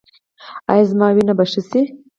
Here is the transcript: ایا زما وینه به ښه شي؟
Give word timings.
ایا 0.71 0.83
زما 0.91 1.07
وینه 1.13 1.33
به 1.37 1.45
ښه 1.51 1.61
شي؟ 1.69 1.81